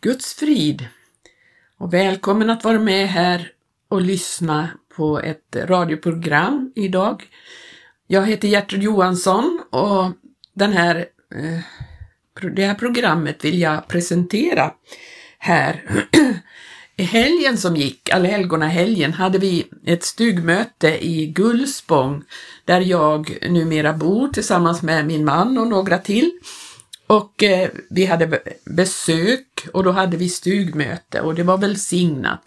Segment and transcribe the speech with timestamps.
[0.00, 0.86] Guds frid
[1.78, 3.52] och välkommen att vara med här
[3.88, 7.24] och lyssna på ett radioprogram idag.
[8.06, 10.12] Jag heter Gertrud Johansson och
[10.54, 10.96] den här,
[11.34, 14.72] eh, det här programmet vill jag presentera
[15.38, 15.82] här.
[16.96, 22.24] I helgen som gick, allhelgona-helgen, hade vi ett stugmöte i Gullspång
[22.64, 26.30] där jag numera bor tillsammans med min man och några till.
[27.08, 32.42] Och eh, vi hade besök och då hade vi stugmöte och det var välsignat.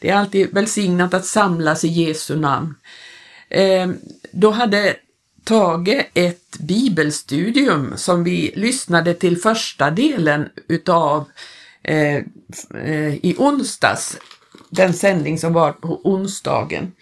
[0.00, 2.74] Det är alltid välsignat att samlas i Jesu namn.
[3.48, 3.90] Eh,
[4.32, 4.96] då hade
[5.44, 11.24] Tage ett bibelstudium som vi lyssnade till första delen utav
[11.82, 12.16] eh,
[12.84, 14.18] eh i onsdags,
[14.70, 16.92] den sändning som var på onsdagen.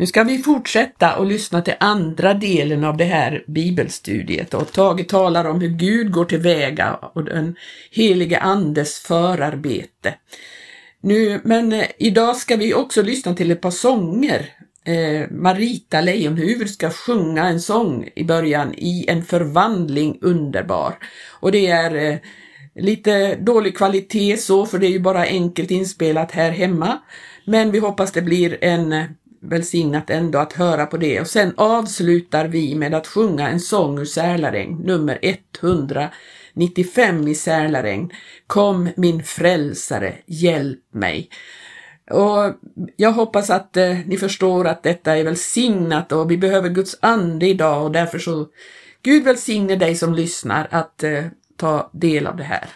[0.00, 5.08] Nu ska vi fortsätta och lyssna till andra delen av det här bibelstudiet och Tage
[5.08, 7.56] talar om hur Gud går tillväga och den
[7.90, 10.14] helige Andes förarbete.
[11.00, 14.48] Nu, men eh, idag ska vi också lyssna till ett par sånger.
[14.84, 20.94] Eh, Marita Leijonhufvud ska sjunga en sång i början, I en förvandling underbar.
[21.40, 22.18] Och det är eh,
[22.74, 26.98] lite dålig kvalitet så, för det är ju bara enkelt inspelat här hemma.
[27.44, 29.04] Men vi hoppas det blir en
[29.40, 33.98] välsignat ändå att höra på det och sen avslutar vi med att sjunga en sång
[33.98, 38.10] ur Sälaregn, nummer 195 i Sälaregn.
[38.46, 41.30] Kom min frälsare, hjälp mig.
[42.10, 42.54] Och
[42.96, 47.46] jag hoppas att eh, ni förstår att detta är välsignat och vi behöver Guds ande
[47.46, 48.46] idag och därför så
[49.02, 51.24] Gud välsigne dig som lyssnar att eh,
[51.56, 52.68] ta del av det här.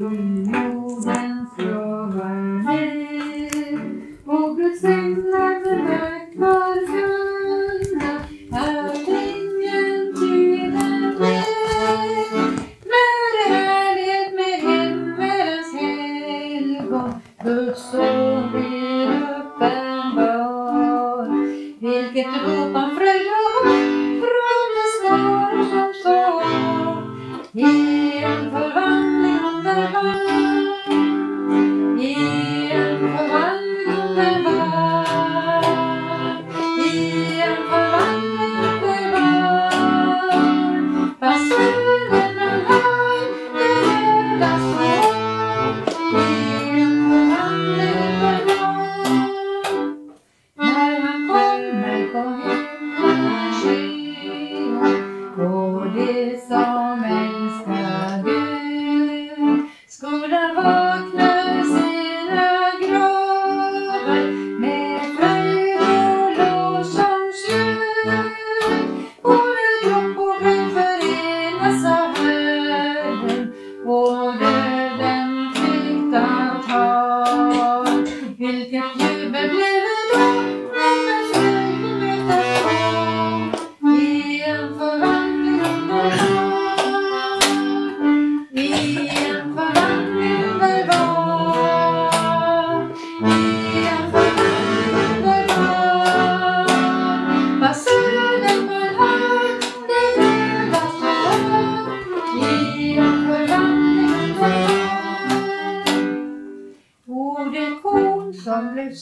[0.00, 0.49] Mm.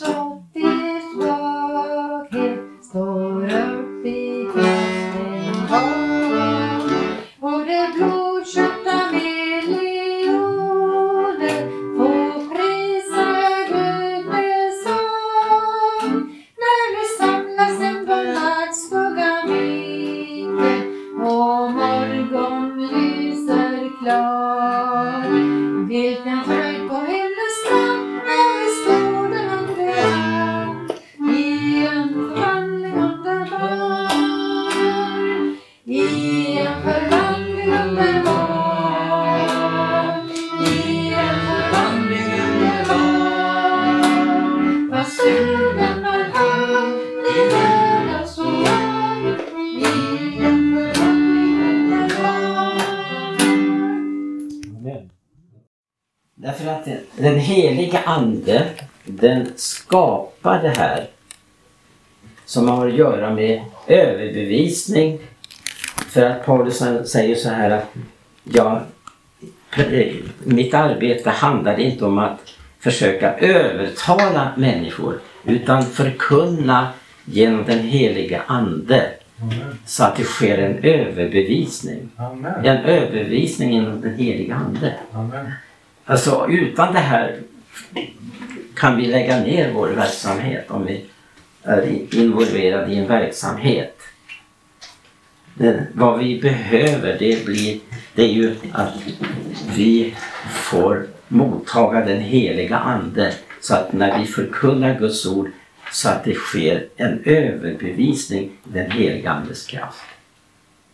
[0.08, 2.07] Som blev sått
[56.40, 58.66] Därför att den- den heliga Ande,
[59.04, 61.06] den skapar det här
[62.44, 65.18] som har att göra med överbevisning.
[66.08, 66.78] För att Paulus
[67.10, 67.94] säger så här att
[68.44, 68.80] jag,
[70.44, 72.40] mitt arbete handlar inte om att
[72.80, 76.88] försöka övertala människor utan förkunna
[77.24, 79.10] genom den heliga Ande.
[79.86, 82.10] Så att det sker en överbevisning.
[82.16, 82.64] Amen.
[82.64, 84.94] En överbevisning inom den heliga Ande.
[85.12, 85.52] Amen.
[86.08, 87.40] Alltså utan det här
[88.74, 91.04] kan vi lägga ner vår verksamhet om vi
[91.62, 93.98] är involverade i en verksamhet.
[95.54, 97.80] Det, vad vi behöver det, blir,
[98.14, 98.94] det är ju att
[99.76, 100.14] vi
[100.52, 105.50] får mottaga den heliga Ande så att när vi förkunnar Guds ord
[105.92, 110.02] så att det sker en överbevisning i den heliga Andes kraft.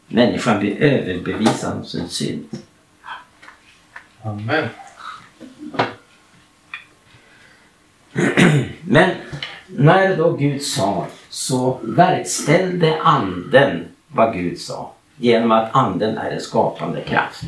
[0.09, 2.45] Människan blir överbevisad om sin synd.
[4.23, 4.69] Amen.
[8.81, 9.11] Men
[9.67, 16.41] när då Gud sa så verkställde anden vad Gud sa genom att anden är en
[16.41, 17.45] skapande kraft.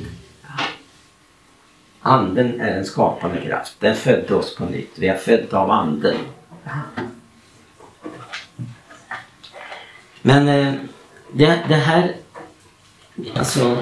[2.00, 3.76] Anden är en skapande kraft.
[3.80, 4.98] Den födde oss på nytt.
[4.98, 6.16] Vi är födda av anden.
[10.22, 10.74] Men eh,
[11.32, 12.14] det, det här
[13.36, 13.76] alltså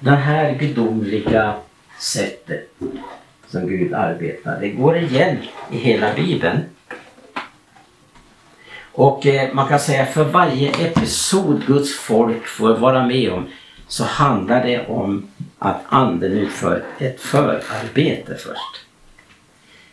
[0.00, 1.54] det här gudomliga
[1.98, 2.70] sättet
[3.50, 4.60] som Gud arbetar.
[4.60, 5.36] Det går igen
[5.70, 6.58] i hela Bibeln.
[8.92, 13.48] Och eh, man kan säga för varje episod Guds folk får vara med om
[13.88, 18.86] så handlar det om att anden utför ett förarbete först.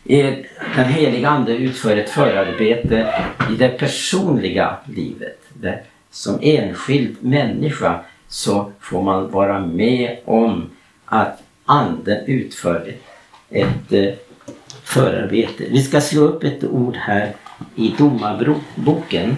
[0.04, 0.34] Eh,
[0.76, 3.14] den heliga ande utför ett förarbete
[3.50, 5.40] i det personliga livet.
[5.54, 5.78] Det,
[6.10, 10.70] som enskild människa så får man vara med om
[11.04, 13.02] att anden utför ett
[13.50, 14.14] ett eh,
[14.84, 15.64] förarbete.
[15.70, 17.34] Vi ska slå upp ett ord här
[17.76, 19.36] i Domarboken.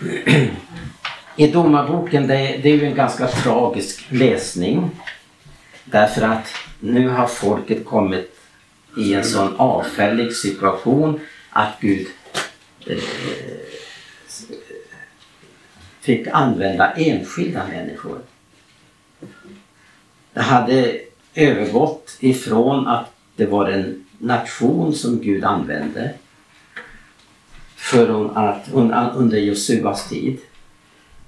[1.36, 4.90] I Domarboken, det, det är ju en ganska tragisk läsning.
[5.84, 8.38] Därför att nu har folket kommit
[8.96, 11.20] i en sån avfällig situation
[11.50, 12.06] att Gud
[12.86, 12.98] eh,
[16.08, 18.18] fick använda enskilda människor.
[20.32, 21.00] Det hade
[21.34, 26.14] övergått ifrån att det var en nation som Gud använde
[27.76, 28.68] för att,
[29.14, 30.38] under Josuas tid.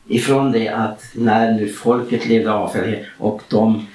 [0.08, 3.86] Ifrån det att när nu folket levde avfällighet och de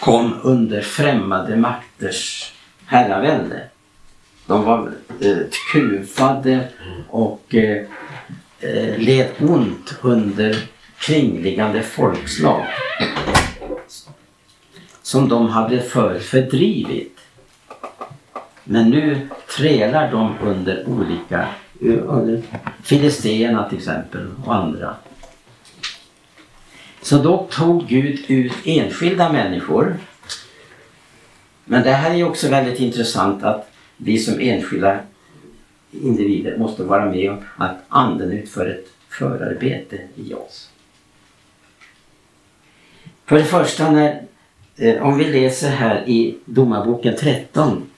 [0.00, 2.52] kom under främmande makters
[2.86, 3.68] herravälde.
[4.46, 5.36] De var eh,
[5.72, 6.68] kuvade
[7.10, 7.86] och eh,
[8.60, 10.56] eh, led ont under
[10.98, 12.66] kringliggande folkslag
[15.02, 17.18] som de hade förut fördrivit.
[18.64, 21.48] Men nu trälar de under olika,
[21.80, 22.42] eh, under
[22.82, 24.94] Filisteerna till exempel och andra.
[27.02, 29.96] Så då tog Gud ut enskilda människor.
[31.64, 34.98] Men det här är också väldigt intressant att vi som enskilda
[36.02, 40.70] individer måste vara med om att anden utför ett förarbete i oss.
[43.26, 44.22] För det första, när,
[44.76, 47.90] eh, om vi läser här i Domarboken 13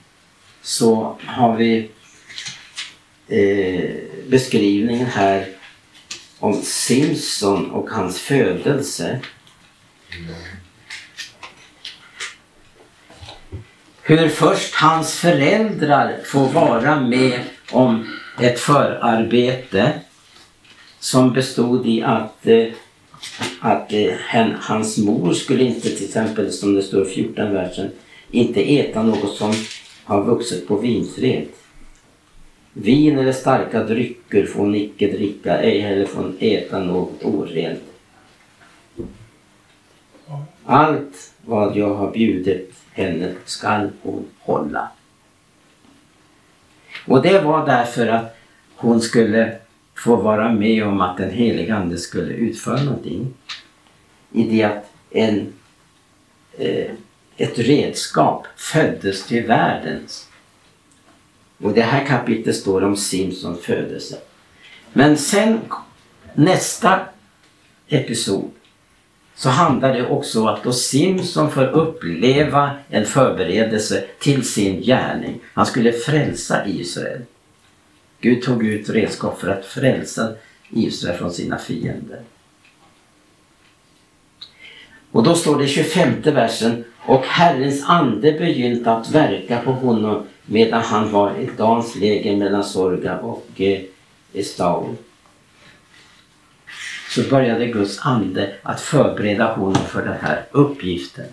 [0.62, 1.90] så har vi
[3.28, 3.90] eh,
[4.28, 5.46] beskrivningen här
[6.38, 9.20] om Simson och hans födelse.
[14.02, 17.40] Hur först hans föräldrar får vara med
[17.72, 18.06] om
[18.40, 19.92] ett förarbete
[21.00, 22.66] som bestod i att, eh,
[23.60, 27.90] att eh, hen, hans mor skulle inte till exempel, som det står i 14 versen,
[28.30, 29.52] inte äta något som
[30.04, 31.46] har vuxit på vinträd.
[32.72, 37.82] Vin eller starka drycker får hon icke dricka, ej heller får hon äta något orent.
[40.64, 44.88] Allt vad jag har bjudit henne skall hon hålla.
[47.08, 48.36] Och det var därför att
[48.76, 49.56] hon skulle
[49.94, 53.34] få vara med om att den heliga Ande skulle utföra någonting.
[54.32, 55.52] I det att en,
[56.58, 56.90] eh,
[57.36, 60.28] ett redskap föddes till världens.
[61.58, 64.18] Och det här kapitlet står om Simpsons födelse.
[64.92, 65.60] Men sen
[66.34, 67.00] nästa
[67.88, 68.50] episod
[69.38, 75.40] så handlar det också om att då Simson får uppleva en förberedelse till sin gärning.
[75.54, 77.20] Han skulle frälsa Israel.
[78.20, 80.28] Gud tog ut redskap för att frälsa
[80.70, 82.20] Israel från sina fiender.
[85.12, 90.26] Och då står det i 25 versen och Herrens ande begynte att verka på honom
[90.46, 93.80] medan han var i Dans läger mellan Sorga och eh,
[94.32, 94.96] Estaol.
[97.18, 101.24] Så började Guds ande att förbereda honom för den här uppgiften.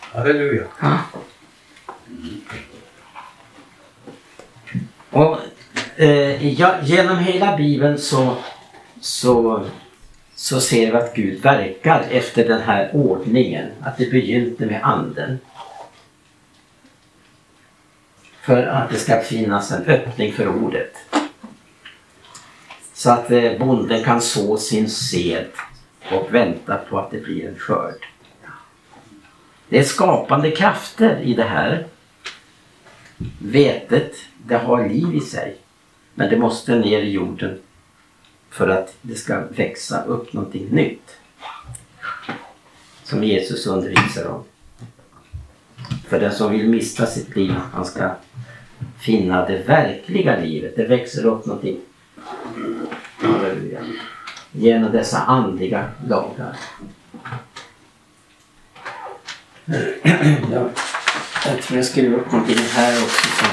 [0.00, 0.64] Halleluja.
[5.10, 5.38] Och
[5.96, 8.36] eh, ja, genom hela Bibeln så,
[9.00, 9.66] så,
[10.34, 13.66] så ser vi att Gud verkar efter den här ordningen.
[13.80, 15.38] Att det begynte med anden.
[18.40, 21.07] För att det ska finnas en öppning för ordet.
[22.98, 25.46] Så att eh, bonden kan så sin sed
[26.12, 28.06] och vänta på att det blir en skörd.
[29.68, 31.86] Det är skapande krafter i det här.
[33.38, 35.56] Vetet, det har liv i sig.
[36.14, 37.58] Men det måste ner i jorden
[38.50, 41.16] för att det ska växa upp någonting nytt.
[43.04, 44.44] Som Jesus undervisar om.
[46.08, 48.10] För den som vill mista sitt liv, han ska
[49.00, 50.76] finna det verkliga livet.
[50.76, 51.80] Det växer upp någonting.
[54.52, 56.56] Genom dessa andliga lagar.
[60.52, 60.68] ja,
[61.46, 63.28] jag tror jag skrev upp någonting här också.
[63.28, 63.44] Så.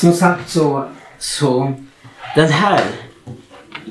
[0.00, 1.74] Som sagt så, så
[2.34, 2.84] den här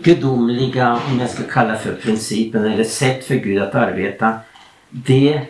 [0.10, 4.40] gudomliga, om jag ska kalla för principen eller sätt för Gud att arbeta
[4.90, 5.42] det,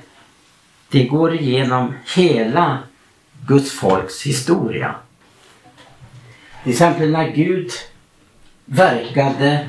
[0.89, 2.77] det går igenom hela
[3.47, 4.95] Guds folks historia.
[6.63, 7.71] Till exempel när Gud
[8.65, 9.67] verkade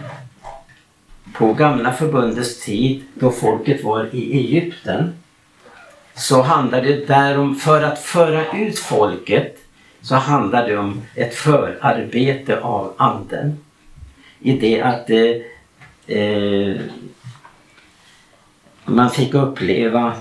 [1.34, 5.12] på gamla förbundets tid då folket var i Egypten
[6.14, 9.56] så handlade det där om, för att föra ut folket
[10.02, 13.58] så handlade det om ett förarbete av anden.
[14.40, 16.80] I det att eh, eh,
[18.84, 20.16] man fick uppleva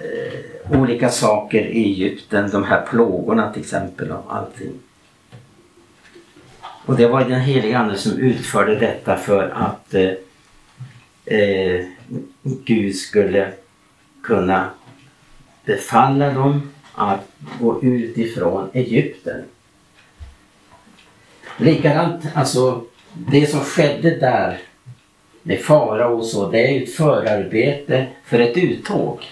[0.00, 4.72] eh, olika saker i Egypten, de här plågorna till exempel och allting.
[6.86, 10.12] Och det var den heliga Ande som utförde detta för att eh,
[11.38, 11.84] eh,
[12.42, 13.52] Gud skulle
[14.22, 14.70] kunna
[15.64, 17.28] befalla dem att
[17.60, 19.44] gå ut ifrån Egypten.
[21.56, 24.58] Likadant, alltså det som skedde där
[25.42, 29.24] med farao och så, det är ett förarbete för ett uttåg.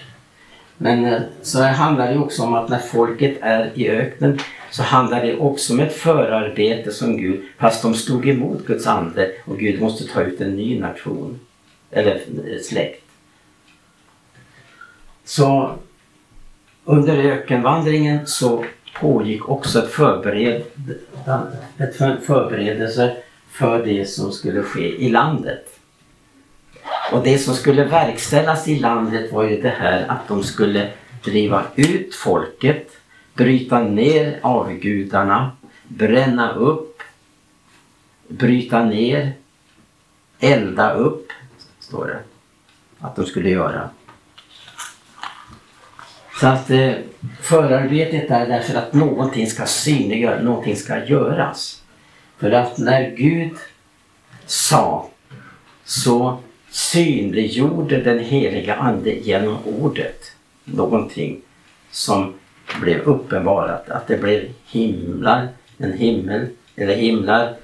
[0.77, 4.39] Men eh, så handlar det också om att när folket är i öknen
[4.71, 9.31] så handlar det också om ett förarbete som Gud, fast de stod emot Guds ande
[9.45, 11.39] och Gud måste ta ut en ny nation,
[11.91, 13.03] eller eh, släkt.
[15.25, 15.75] Så
[16.85, 18.65] under ökenvandringen så
[19.01, 23.17] pågick också ett, förberedande, ett förberedelse
[23.51, 25.79] för det som skulle ske i landet.
[27.11, 30.89] Och det som skulle verkställas i landet var ju det här att de skulle
[31.23, 32.91] driva ut folket,
[33.33, 35.51] bryta ner avgudarna,
[35.87, 37.01] bränna upp,
[38.27, 39.33] bryta ner,
[40.39, 41.31] elda upp,
[41.79, 42.19] står det
[42.99, 43.89] att de skulle göra.
[46.41, 46.93] Så att eh,
[47.41, 51.83] förarbetet är därför att någonting ska synliggöras, någonting ska göras.
[52.37, 53.51] För att när Gud
[54.45, 55.09] sa
[55.85, 56.37] så
[56.69, 60.31] synliggjorde den heliga Ande genom ordet
[60.65, 61.41] någonting
[61.91, 62.33] som
[62.81, 63.89] blev uppenbarat.
[63.89, 67.55] Att det blev himlar, en himmel, eller himlar,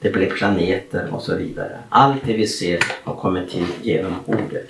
[0.00, 1.78] det blev planeter och så vidare.
[1.88, 4.68] Allt det vi ser har kommit till genom ordet.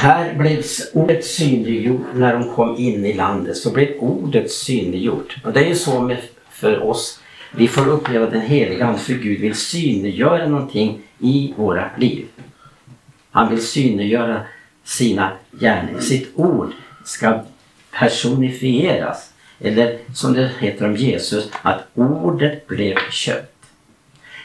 [0.00, 0.62] Här blev
[0.92, 3.56] ordet synliggjort när de kom in i landet.
[3.56, 5.36] Så blev ordet synliggjort.
[5.44, 6.18] Och det är ju så med,
[6.50, 7.20] för oss.
[7.56, 12.26] Vi får uppleva den heliga Ande för Gud vill synliggöra någonting i våra liv.
[13.30, 14.40] Han vill synliggöra
[14.84, 16.00] sina gärningar.
[16.00, 16.72] Sitt ord
[17.04, 17.42] ska
[17.90, 19.32] personifieras.
[19.60, 23.57] Eller som det heter om Jesus, att ordet blev kött.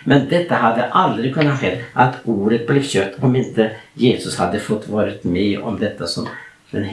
[0.04, 4.88] Men detta hade aldrig kunnat ske, att ordet blev kött, om inte Jesus hade fått
[4.88, 6.28] varit med om detta som
[6.72, 6.90] den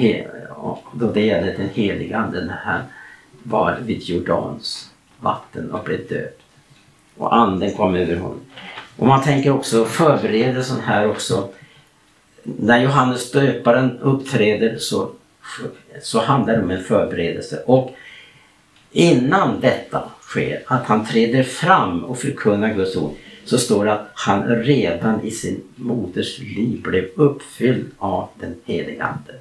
[0.93, 2.81] då det gäller den heliga anden när han
[3.43, 4.91] var vid Jordans
[5.21, 6.33] vatten och blev död.
[7.17, 8.41] Och anden kom över honom.
[8.97, 11.49] Och man tänker också förberedelsen här också.
[12.43, 15.11] När Johannes döparen uppträder så,
[16.03, 17.63] så handlar det om en förberedelse.
[17.67, 17.95] Och
[18.93, 24.11] innan detta sker, att han träder fram och förkunnar Guds ord, så står det att
[24.15, 29.41] han redan i sin moders liv blev uppfylld av den heliga Ande.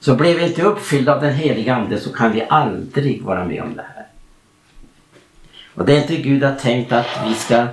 [0.00, 3.62] Så blev vi inte uppfyllda av den heliga Ande så kan vi aldrig vara med
[3.62, 4.06] om det här.
[5.74, 7.66] Och det är inte Gud har tänkt att vi ska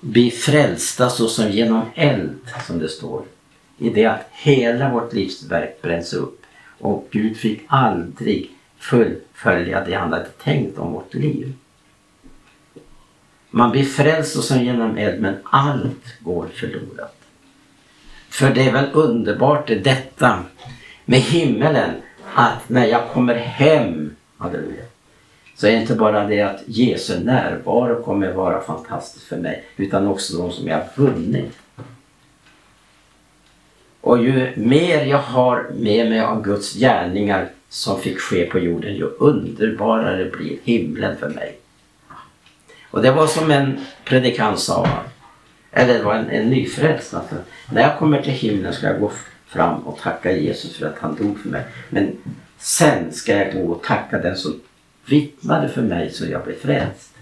[0.00, 3.22] bli frälsta såsom genom eld, som det står.
[3.78, 6.42] I det att hela vårt livsverk bränns upp.
[6.78, 8.50] Och Gud fick aldrig
[8.80, 11.52] fullfölja det han hade tänkt om vårt liv.
[13.50, 17.16] Man blir frälst och som genom eld men allt går förlorat.
[18.28, 20.44] För det är väl underbart det detta
[21.04, 21.90] med himmelen
[22.34, 24.84] att när jag kommer hem, halleluja,
[25.56, 30.06] så är det inte bara det att Jesu närvaro kommer vara fantastisk för mig utan
[30.06, 31.58] också de som jag har vunnit.
[34.00, 38.94] Och ju mer jag har med mig av Guds gärningar som fick ske på jorden
[38.94, 41.58] ju underbarare blir himlen för mig.
[42.90, 44.88] Och det var som en predikant sa,
[45.72, 47.14] eller det var en, en nyfrälst.
[47.14, 47.34] Alltså,
[47.72, 49.12] när jag kommer till himlen ska jag gå
[49.46, 51.64] fram och tacka Jesus för att han dog för mig.
[51.88, 52.16] Men
[52.58, 54.60] sen ska jag gå och tacka den som
[55.06, 57.14] vittnade för mig så jag blev frälst.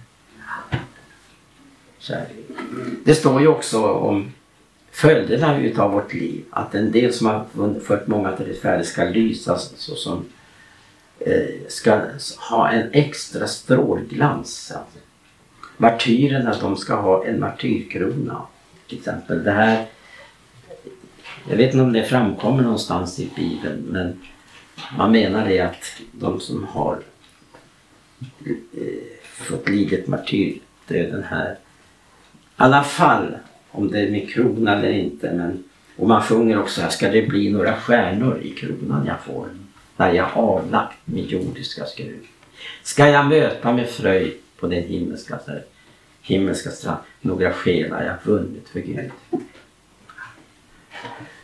[3.05, 4.33] Det står ju också om
[4.91, 6.45] följderna utav vårt liv.
[6.51, 7.47] Att en del som har
[7.81, 10.25] fört många till rättfärdighet ska lysas såsom
[11.21, 12.01] Eh, ska
[12.51, 14.73] ha en extra strålglans.
[15.77, 18.43] Martyrerna de ska ha en martyrkrona.
[18.89, 19.87] Till exempel det här
[21.49, 24.21] jag vet inte om det framkommer någonstans i Bibeln men
[24.97, 26.99] man menar det att de som har
[28.45, 28.53] eh,
[29.23, 31.53] fått lidit martyrdöden här.
[31.53, 31.57] I
[32.57, 33.37] alla fall
[33.71, 35.33] om det är med krona eller inte.
[35.33, 35.65] Men,
[35.97, 39.49] och man sjunger också här, ska det bli några stjärnor i kronan jag får
[39.99, 42.25] när jag avlagt min jordiska skrud.
[42.83, 45.39] Ska jag möta med fröjd på den himmelska,
[46.23, 49.11] himmelska strand några själar jag vunnit för Gud.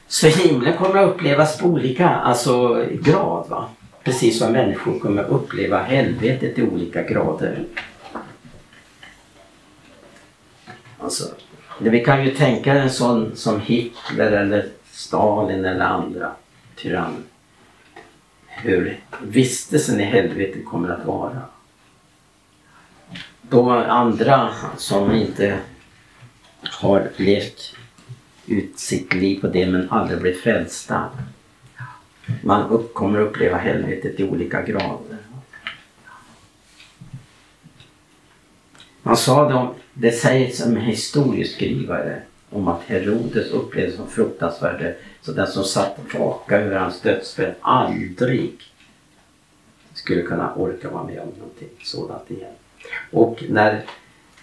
[0.07, 3.49] Så himlen kommer att upplevas på olika alltså, grad.
[3.49, 3.69] Va?
[4.05, 7.65] Precis som människor kommer att uppleva helvetet i olika grader.
[10.99, 11.25] Alltså,
[11.79, 16.33] vi kan ju tänka en sån som Hitler eller Stalin eller andra
[16.77, 17.23] tyranner.
[18.57, 21.43] Hur vistelsen i helvetet kommer att vara.
[23.43, 25.59] Då andra som inte
[26.63, 27.77] har levt
[28.47, 31.11] ut sitt liv på det men aldrig blivit frälsta.
[32.43, 35.19] Man upp, kommer att uppleva helvetet i olika grader.
[39.03, 45.47] Man sa då, det sägs som historieskrivare om att Herodes upplevdes som fruktansvärd så den
[45.47, 48.53] som satt och vakade över hans dödsbädd aldrig
[49.95, 52.53] skulle kunna orka vara med om någonting sådant igen.
[53.11, 53.85] Och när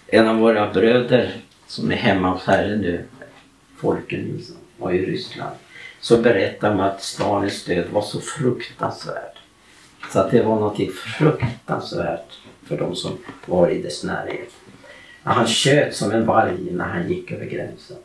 [0.06, 3.04] en av våra bröder som är hemma hos Herren nu,
[3.76, 4.40] folken
[4.78, 5.56] var i Ryssland,
[6.00, 9.36] så berättade man att Stalins död var så fruktansvärd.
[10.12, 14.50] Så att det var någonting fruktansvärt för de som var i dess närhet.
[15.22, 17.96] Han tjöt som en varg när han gick över gränsen.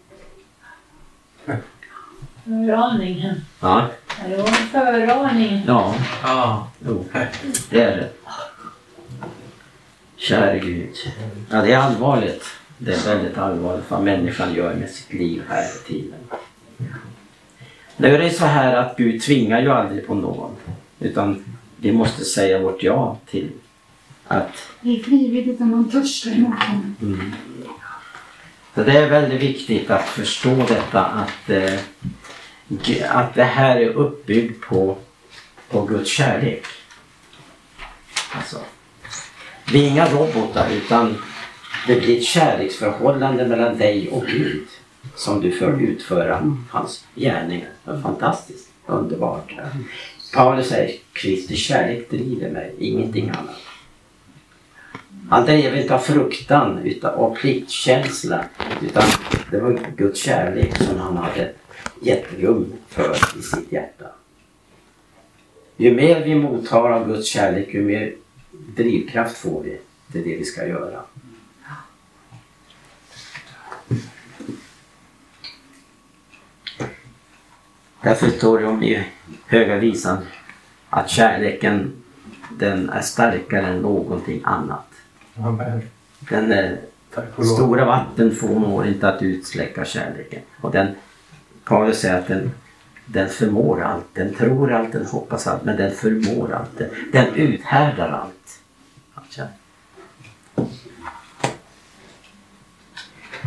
[2.47, 3.35] Föraningen.
[3.59, 3.87] Ja.
[4.29, 5.63] Det var en föraning.
[5.67, 6.67] Ja, Ja.
[6.87, 7.05] jo,
[7.69, 8.09] det är det.
[10.15, 10.95] Käre Gud.
[11.51, 12.45] Ja, det är allvarligt.
[12.77, 16.19] Det är väldigt allvarligt vad människan gör med sitt liv här i tiden.
[17.97, 20.55] Nu är det så här att Gud tvingar ju aldrig på någon.
[20.99, 21.43] Utan
[21.77, 23.49] vi måste säga vårt ja till
[24.27, 26.95] att Det är frivilligt om man törstar emot honom.
[27.01, 27.33] Mm.
[28.75, 31.79] Så det är väldigt viktigt att förstå detta att, eh,
[33.09, 34.97] att det här är uppbyggt på,
[35.69, 36.65] på Guds kärlek.
[38.31, 38.57] Alltså,
[39.71, 41.17] vi är inga robotar utan
[41.87, 44.67] det blir ett kärleksförhållande mellan dig och Gud
[45.15, 47.69] som du får utföra hans gärningar.
[47.83, 49.53] Det är fantastiskt, underbart.
[50.33, 53.61] Paulus säger Kristi kärlek driver mig, ingenting annat.
[55.29, 58.45] Han drev inte av fruktan utan av pliktkänsla.
[58.81, 59.03] Utan
[59.51, 61.53] det var Guds kärlek som han hade
[62.01, 64.05] gett rum för i sitt hjärta.
[65.77, 68.15] Ju mer vi mottar av Guds kärlek, ju mer
[68.51, 69.79] drivkraft får vi
[70.11, 71.01] till det vi ska göra.
[78.01, 79.03] Därför står det om i
[79.45, 80.17] Höga Visan
[80.89, 82.03] att kärleken
[82.49, 84.87] den är starkare än någonting annat.
[85.37, 85.81] Amen.
[86.19, 86.79] Den är,
[87.55, 90.41] stora vatten förmår inte att utsläcka kärleken.
[90.61, 90.95] Och den,
[91.67, 92.51] Paulus säger att den,
[93.05, 94.05] den förmår allt.
[94.13, 96.77] Den tror allt, den hoppas allt, men den förmår allt.
[96.77, 98.59] Den, den uthärdar allt.
[99.13, 99.41] Alltså.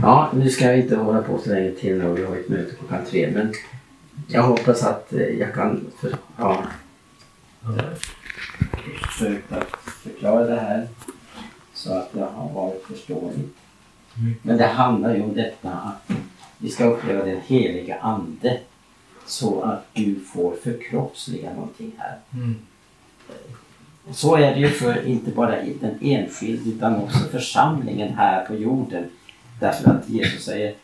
[0.03, 2.15] Ja, nu ska jag inte hålla på så länge till nu.
[2.15, 3.31] Vi har ett möte klockan tre.
[3.35, 3.53] Men
[4.27, 6.65] jag hoppas att eh, jag kan för, ja,
[9.09, 10.89] försökt att förklara det här
[11.75, 13.57] så att det har varit förståeligt.
[14.43, 16.17] Men det handlar ju om detta att
[16.61, 18.61] vi ska uppleva den heliga Ande
[19.27, 22.19] så att Gud får förkroppsliga någonting här.
[22.33, 22.55] Mm.
[24.13, 29.11] Så är det ju för inte bara den enskilde utan också församlingen här på jorden.
[29.61, 30.75] Därför att Jesus säger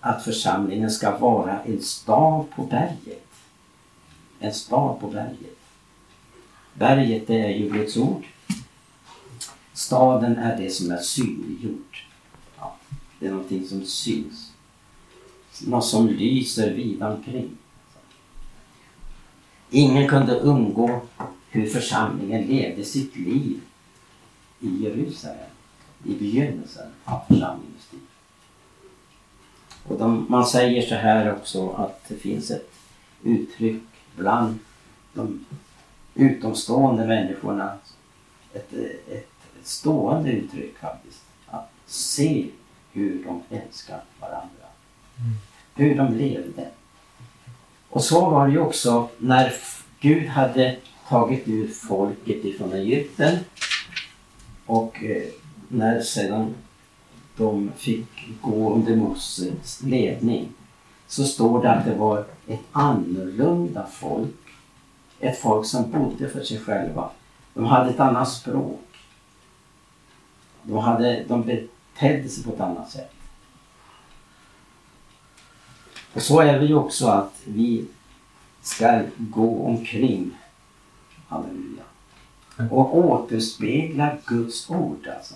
[0.00, 3.28] att församlingen ska vara en stad på berget.
[4.38, 5.58] En stad på berget.
[6.74, 8.24] Berget det är ju Guds ord.
[9.72, 12.06] Staden är det som är synliggjort.
[12.58, 12.76] Ja,
[13.18, 14.43] det är någonting som syns.
[15.66, 17.50] Något som lyser vida omkring.
[19.70, 21.00] Ingen kunde undgå
[21.50, 23.60] hur församlingen levde sitt liv
[24.60, 25.50] i Jerusalem
[26.04, 28.00] i begynnelsen av församlingens tid.
[29.88, 32.72] Och de, man säger så här också att det finns ett
[33.22, 33.82] uttryck
[34.16, 34.58] bland
[35.12, 35.44] de
[36.14, 37.78] utomstående människorna.
[38.52, 39.28] Ett, ett, ett
[39.62, 41.22] stående uttryck faktiskt.
[41.46, 42.46] Att se
[42.92, 44.63] hur de älskar varandra.
[45.74, 46.68] Hur de levde.
[47.90, 49.52] Och så var det ju också när
[50.00, 50.76] Gud hade
[51.08, 53.38] tagit ut folket ifrån Egypten
[54.66, 55.22] och eh,
[55.68, 56.54] när sedan
[57.36, 60.48] de fick gå under Moses ledning
[61.06, 64.34] så står det att det var ett annorlunda folk.
[65.20, 67.10] Ett folk som bodde för sig själva.
[67.54, 68.80] De hade ett annat språk.
[70.62, 73.13] De, hade, de betedde sig på ett annat sätt.
[76.14, 77.84] Och så är det ju också att vi
[78.62, 80.30] ska gå omkring,
[81.28, 81.82] halleluja,
[82.70, 85.08] och återspegla Guds ord.
[85.16, 85.34] Alltså.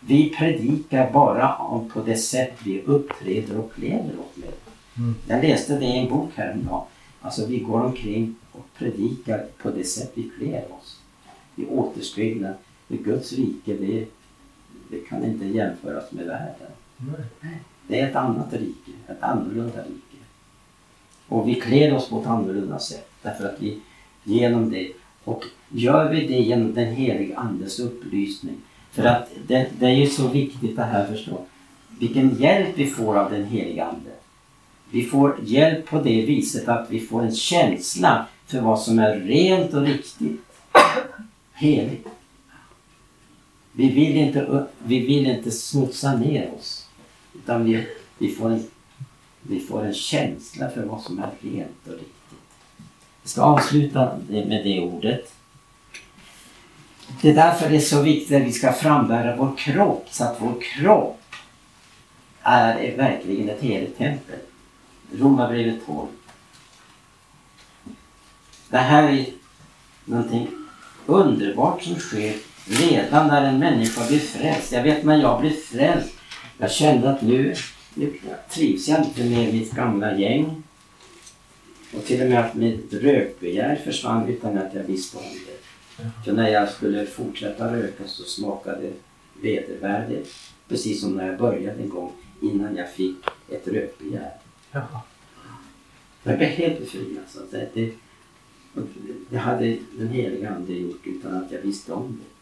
[0.00, 4.52] Vi predikar bara om på det sätt vi uppträder och lever och med.
[4.96, 5.14] Mm.
[5.26, 6.86] Jag läste det i en bok häromdagen.
[7.20, 11.00] Alltså vi går omkring och predikar på det sätt vi klär oss.
[11.54, 12.56] Vi återspeglar
[12.88, 13.74] för Guds rike.
[13.74, 14.06] Det,
[14.90, 16.70] det kan inte jämföras med världen.
[17.40, 17.60] Nej.
[17.88, 20.24] Det är ett annat rike, ett annorlunda rike.
[21.28, 23.80] Och vi klär oss på ett annorlunda sätt därför att vi
[24.24, 24.92] genom det
[25.24, 28.56] och gör vi det genom den heliga Andes upplysning.
[28.92, 31.40] För att det, det är ju så viktigt det här förstå.
[31.98, 34.10] Vilken hjälp vi får av den heliga Ande.
[34.90, 39.16] Vi får hjälp på det viset att vi får en känsla för vad som är
[39.16, 40.40] rent och riktigt.
[41.52, 42.08] Heligt.
[43.72, 46.83] Vi vill inte, vi vill inte smutsa ner oss.
[47.34, 47.86] Utan vi,
[48.18, 48.66] vi, får en,
[49.42, 52.10] vi får en känsla för vad som är rent och riktigt.
[53.22, 55.32] Jag ska avsluta med det ordet.
[57.20, 60.36] Det är därför det är så viktigt att vi ska frambära vår kropp så att
[60.40, 61.20] vår kropp
[62.42, 64.38] är verkligen ett heligt tempel.
[65.12, 66.08] Romarbrevet 12.
[68.68, 69.26] Det här är
[70.04, 70.48] någonting
[71.06, 74.72] underbart som sker redan när en människa blir frälst.
[74.72, 76.14] Jag vet när jag blev frälst
[76.58, 77.54] jag kände att nu,
[77.94, 78.12] nu
[78.50, 80.62] trivs jag inte med mitt gamla gäng.
[81.96, 85.54] Och till och med att mitt rökbegär försvann utan att jag visste om det.
[86.24, 88.92] För när jag skulle fortsätta röka så smakade
[89.42, 90.34] vedervärdigt.
[90.68, 92.12] Precis som när jag började en gång
[92.42, 93.16] innan jag fick
[93.48, 94.32] ett rökbegär.
[94.70, 95.00] Jaha.
[96.22, 97.24] Jag blev helt befriad.
[97.28, 97.92] Så att det, det,
[99.30, 102.33] det hade den heliga Ande gjort utan att jag visste om det.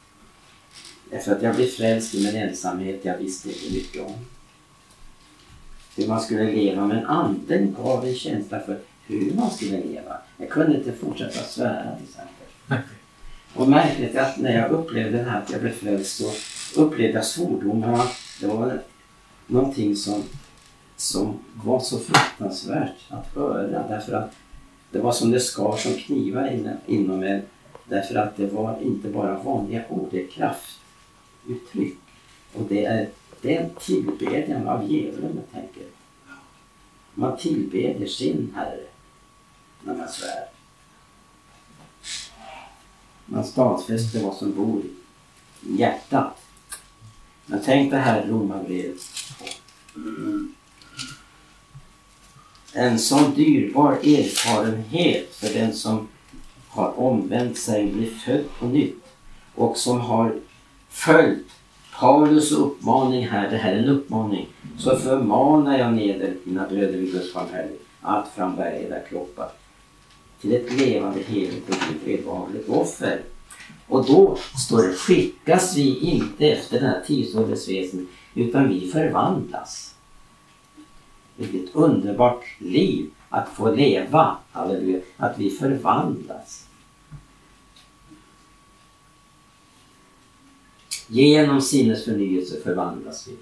[1.12, 4.12] Därför att jag blev frälst i min ensamhet jag visste inte mycket om.
[5.96, 10.16] Hur man skulle leva men anden gav en känsla för hur man skulle leva.
[10.36, 12.86] Jag kunde inte fortsätta svära till exempel.
[13.54, 16.30] Och märkligt är att när jag upplevde det här att jag blev frälst så
[16.80, 18.04] upplevde jag svordomarna.
[18.40, 18.82] Det var
[19.46, 20.22] någonting som,
[20.96, 24.32] som var så fruktansvärt att höra därför att
[24.90, 27.42] det var som det skar som knivar in, inom en.
[27.88, 30.26] Därför att det var inte bara vanliga ord, det är
[31.48, 31.98] uttryck
[32.52, 33.08] Och det är,
[33.40, 35.86] den tillbedjan av djävulen, jag tänker.
[37.14, 38.84] Man tillbeder sin Herre
[39.82, 40.48] när man svär.
[43.26, 44.82] Man stadfäster vad som bor
[45.60, 46.36] i hjärtat.
[47.46, 49.00] Men tänk det här Romarbrevet.
[49.96, 50.54] Mm.
[52.72, 56.08] En sån dyrbar erfarenhet för den som
[56.68, 59.04] har omvänt sig blir blivit född på nytt
[59.54, 60.34] och som har
[60.92, 61.46] följt
[62.00, 67.12] Paulus uppmaning här, det här är en uppmaning, så förmanar jag neder mina bröder vid
[67.12, 69.48] Guds barmhärtighet att frambära era kroppar
[70.40, 73.20] till ett levande heligt och Gud välbehagligt offer.
[73.88, 79.94] Och då står det skickas vi inte efter den här tidsålderns väsen utan vi förvandlas.
[81.36, 86.66] Vilket underbart liv att få leva, halleluja, att vi förvandlas.
[91.12, 93.36] Genom sinnesförnyelse förvandlas vi.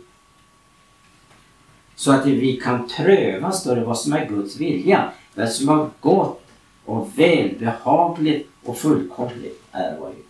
[1.94, 5.12] Så att vi kan pröva, står det, vad som är Guds vilja.
[5.34, 6.42] vad som är gott
[6.84, 10.24] och välbehagligt och fullkomligt är vad Gud.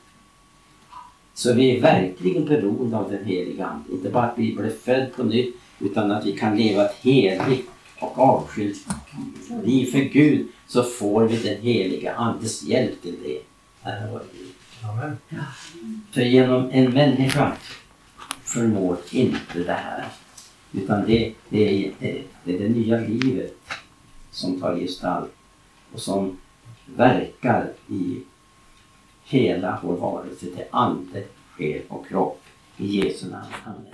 [1.35, 3.93] Så vi är verkligen beroende av den heliga Ande.
[3.93, 7.71] Inte bara att vi blir född på nytt utan att vi kan leva ett heligt
[8.01, 8.87] och avskilt
[9.65, 13.41] liv för Gud så får vi den heliga Andes hjälp till det.
[13.91, 14.60] Ära vår Gud.
[14.83, 15.17] Amen.
[16.11, 17.57] För genom en människa
[18.43, 20.05] förmår inte det här.
[20.73, 23.57] Utan det, det, är, det, det är det nya livet
[24.31, 25.33] som tar gestalt
[25.93, 26.39] och som
[26.87, 28.23] verkar i
[29.25, 31.25] hela vår varelse till ande,
[31.57, 32.41] själ och kropp.
[32.77, 33.47] I Jesu namn.
[33.65, 33.87] Amen.